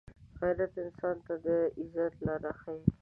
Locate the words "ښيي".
2.59-2.83